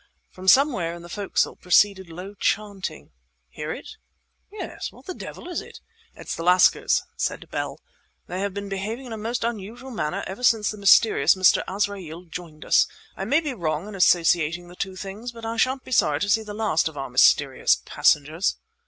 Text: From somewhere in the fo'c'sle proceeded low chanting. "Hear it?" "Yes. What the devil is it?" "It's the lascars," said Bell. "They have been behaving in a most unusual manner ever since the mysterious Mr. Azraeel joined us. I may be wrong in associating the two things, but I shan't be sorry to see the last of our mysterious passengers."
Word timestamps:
From 0.31 0.47
somewhere 0.47 0.95
in 0.95 1.03
the 1.03 1.09
fo'c'sle 1.09 1.61
proceeded 1.61 2.09
low 2.09 2.33
chanting. 2.33 3.11
"Hear 3.49 3.71
it?" 3.71 3.97
"Yes. 4.51 4.91
What 4.91 5.05
the 5.05 5.13
devil 5.13 5.47
is 5.47 5.61
it?" 5.61 5.79
"It's 6.15 6.33
the 6.35 6.41
lascars," 6.41 7.03
said 7.15 7.47
Bell. 7.51 7.79
"They 8.25 8.39
have 8.39 8.51
been 8.51 8.67
behaving 8.67 9.05
in 9.05 9.13
a 9.13 9.17
most 9.17 9.43
unusual 9.43 9.91
manner 9.91 10.23
ever 10.25 10.41
since 10.41 10.71
the 10.71 10.77
mysterious 10.79 11.35
Mr. 11.35 11.63
Azraeel 11.67 12.23
joined 12.31 12.65
us. 12.65 12.87
I 13.15 13.25
may 13.25 13.41
be 13.41 13.53
wrong 13.53 13.87
in 13.87 13.93
associating 13.93 14.69
the 14.69 14.75
two 14.75 14.95
things, 14.95 15.31
but 15.33 15.45
I 15.45 15.57
shan't 15.57 15.83
be 15.83 15.91
sorry 15.91 16.19
to 16.21 16.29
see 16.29 16.41
the 16.41 16.55
last 16.55 16.87
of 16.87 16.97
our 16.97 17.11
mysterious 17.11 17.75
passengers." 17.85 18.55